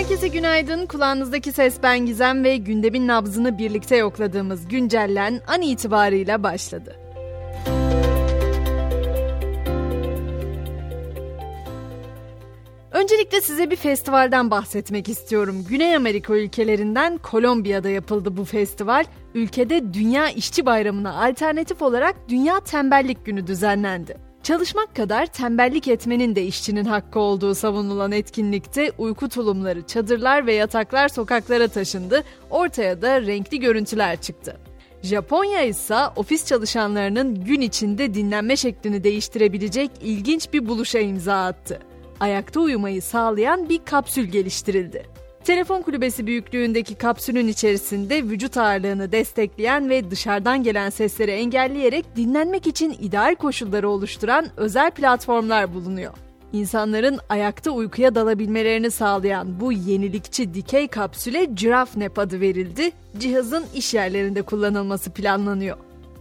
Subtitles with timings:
[0.00, 0.86] Herkese günaydın.
[0.86, 6.96] Kulağınızdaki ses ben Gizem ve gündemin nabzını birlikte yokladığımız güncellen an itibarıyla başladı.
[12.92, 15.64] Öncelikle size bir festivalden bahsetmek istiyorum.
[15.68, 19.04] Güney Amerika ülkelerinden Kolombiya'da yapıldı bu festival.
[19.34, 24.29] Ülkede Dünya İşçi Bayramı'na alternatif olarak Dünya Tembellik Günü düzenlendi.
[24.50, 31.08] Çalışmak kadar tembellik etmenin de işçinin hakkı olduğu savunulan etkinlikte uyku tulumları, çadırlar ve yataklar
[31.08, 34.56] sokaklara taşındı, ortaya da renkli görüntüler çıktı.
[35.02, 41.80] Japonya ise ofis çalışanlarının gün içinde dinlenme şeklini değiştirebilecek ilginç bir buluşa imza attı.
[42.20, 45.19] Ayakta uyumayı sağlayan bir kapsül geliştirildi.
[45.44, 52.96] Telefon kulübesi büyüklüğündeki kapsülün içerisinde vücut ağırlığını destekleyen ve dışarıdan gelen sesleri engelleyerek dinlenmek için
[53.00, 56.12] ideal koşulları oluşturan özel platformlar bulunuyor.
[56.52, 62.92] İnsanların ayakta uykuya dalabilmelerini sağlayan bu yenilikçi dikey kapsüle Giraffe adı verildi.
[63.18, 65.76] Cihazın iş yerlerinde kullanılması planlanıyor.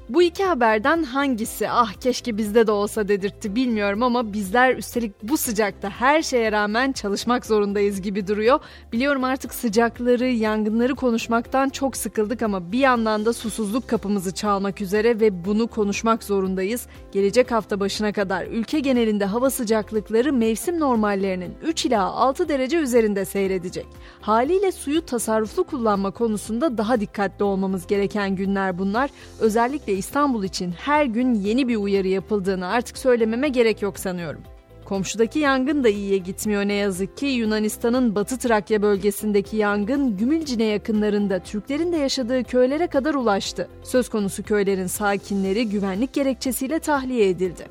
[0.09, 5.37] Bu iki haberden hangisi ah keşke bizde de olsa dedirtti bilmiyorum ama bizler üstelik bu
[5.37, 8.59] sıcakta her şeye rağmen çalışmak zorundayız gibi duruyor.
[8.91, 15.19] Biliyorum artık sıcakları, yangınları konuşmaktan çok sıkıldık ama bir yandan da susuzluk kapımızı çalmak üzere
[15.19, 16.87] ve bunu konuşmak zorundayız.
[17.11, 23.25] Gelecek hafta başına kadar ülke genelinde hava sıcaklıkları mevsim normallerinin 3 ila 6 derece üzerinde
[23.25, 23.85] seyredecek.
[24.21, 29.09] Haliyle suyu tasarruflu kullanma konusunda daha dikkatli olmamız gereken günler bunlar.
[29.39, 34.41] Özellikle İstanbul için her gün yeni bir uyarı yapıldığını artık söylememe gerek yok sanıyorum.
[34.85, 37.25] Komşudaki yangın da iyiye gitmiyor ne yazık ki.
[37.25, 43.69] Yunanistan'ın Batı Trakya bölgesindeki yangın Gümülcine yakınlarında Türklerin de yaşadığı köylere kadar ulaştı.
[43.83, 47.67] Söz konusu köylerin sakinleri güvenlik gerekçesiyle tahliye edildi.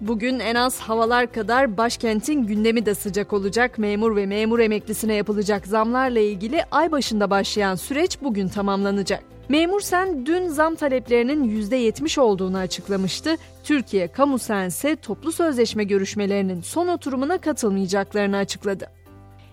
[0.00, 3.78] Bugün en az havalar kadar başkentin gündemi de sıcak olacak.
[3.78, 9.39] Memur ve memur emeklisine yapılacak zamlarla ilgili ay başında başlayan süreç bugün tamamlanacak.
[9.50, 13.36] Memur Sen dün zam taleplerinin %70 olduğunu açıklamıştı.
[13.64, 18.90] Türkiye Kamu Sen ise toplu sözleşme görüşmelerinin son oturumuna katılmayacaklarını açıkladı.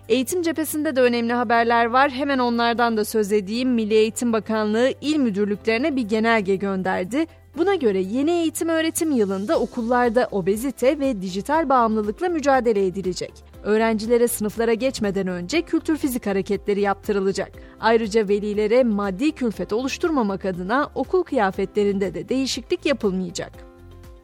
[0.08, 2.10] Eğitim cephesinde de önemli haberler var.
[2.10, 3.70] Hemen onlardan da söz edeyim.
[3.70, 7.26] Milli Eğitim Bakanlığı il müdürlüklerine bir genelge gönderdi.
[7.58, 13.32] Buna göre yeni eğitim öğretim yılında okullarda obezite ve dijital bağımlılıkla mücadele edilecek.
[13.62, 17.52] Öğrencilere sınıflara geçmeden önce kültür fizik hareketleri yaptırılacak.
[17.80, 23.52] Ayrıca velilere maddi külfet oluşturmamak adına okul kıyafetlerinde de değişiklik yapılmayacak.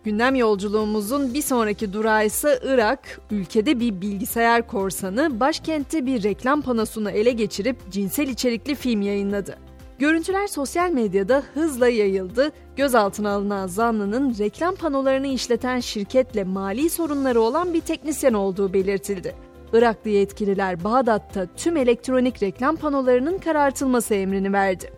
[0.05, 3.21] Gündem yolculuğumuzun bir sonraki durağı ise Irak.
[3.31, 9.64] Ülkede bir bilgisayar korsanı başkentte bir reklam panosunu ele geçirip cinsel içerikli film yayınladı.
[10.05, 12.53] Görüntüler sosyal medyada hızla yayıldı.
[12.77, 19.35] Gözaltına alınan zanlının reklam panolarını işleten şirketle mali sorunları olan bir teknisyen olduğu belirtildi.
[19.73, 24.93] Iraklı yetkililer Bağdat'ta tüm elektronik reklam panolarının karartılması emrini verdi.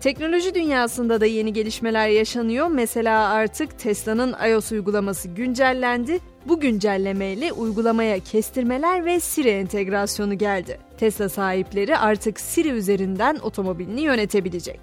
[0.00, 2.66] Teknoloji dünyasında da yeni gelişmeler yaşanıyor.
[2.66, 6.20] Mesela artık Tesla'nın iOS uygulaması güncellendi.
[6.46, 10.78] Bu güncellemeyle uygulamaya kestirmeler ve Siri entegrasyonu geldi.
[10.98, 14.80] Tesla sahipleri artık Siri üzerinden otomobilini yönetebilecek.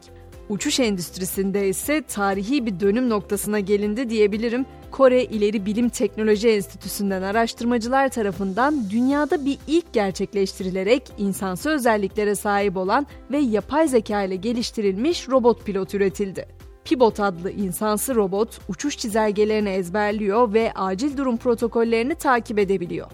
[0.49, 4.65] Uçuş endüstrisinde ise tarihi bir dönüm noktasına gelindi diyebilirim.
[4.91, 13.07] Kore İleri Bilim Teknoloji Enstitüsü'nden araştırmacılar tarafından dünyada bir ilk gerçekleştirilerek insansı özelliklere sahip olan
[13.31, 16.56] ve yapay zeka ile geliştirilmiş robot pilot üretildi.
[16.89, 23.07] Pibot adlı insansı robot uçuş çizelgelerini ezberliyor ve acil durum protokollerini takip edebiliyor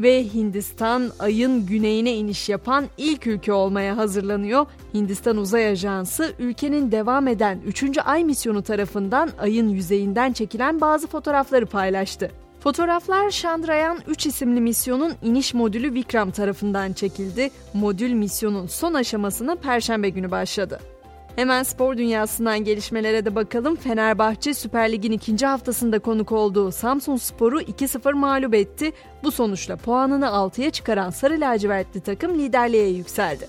[0.00, 4.66] ve Hindistan ayın güneyine iniş yapan ilk ülke olmaya hazırlanıyor.
[4.94, 7.98] Hindistan Uzay Ajansı ülkenin devam eden 3.
[8.04, 12.30] ay misyonu tarafından ayın yüzeyinden çekilen bazı fotoğrafları paylaştı.
[12.60, 17.50] Fotoğraflar Chandrayaan 3 isimli misyonun iniş modülü Vikram tarafından çekildi.
[17.74, 20.80] Modül misyonun son aşamasına perşembe günü başladı.
[21.36, 23.76] Hemen spor dünyasından gelişmelere de bakalım.
[23.76, 28.92] Fenerbahçe Süper Lig'in ikinci haftasında konuk olduğu Samsun Spor'u 2-0 mağlup etti.
[29.24, 33.46] Bu sonuçla puanını 6'ya çıkaran Sarı Lacivertli takım liderliğe yükseldi.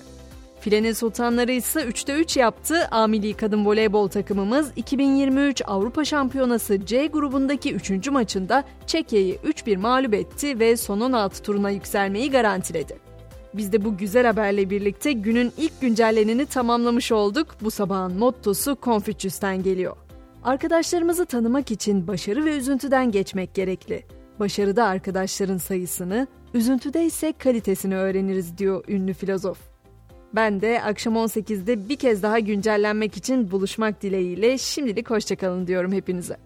[0.60, 2.88] Filenin Sultanları ise 3'te 3 yaptı.
[2.90, 8.10] A Milli Kadın Voleybol takımımız 2023 Avrupa Şampiyonası C grubundaki 3.
[8.10, 13.07] maçında Çekya'yı 3-1 mağlup etti ve son 16 turuna yükselmeyi garantiledi.
[13.54, 17.46] Biz de bu güzel haberle birlikte günün ilk güncelleneni tamamlamış olduk.
[17.60, 19.96] Bu sabahın mottosu Confucius'ten geliyor.
[20.44, 24.04] Arkadaşlarımızı tanımak için başarı ve üzüntüden geçmek gerekli.
[24.40, 29.58] Başarıda arkadaşların sayısını, üzüntüde ise kalitesini öğreniriz diyor ünlü filozof.
[30.34, 36.36] Ben de akşam 18'de bir kez daha güncellenmek için buluşmak dileğiyle şimdilik hoşçakalın diyorum hepinize.